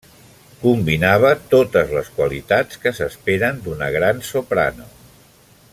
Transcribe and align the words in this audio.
Combinava 0.61 1.33
totes 1.51 1.93
les 1.97 2.09
qualitats 2.15 2.81
que 2.87 2.95
s'esperen 3.01 3.61
d'una 3.67 3.91
gran 3.97 4.25
soprano. 4.31 4.89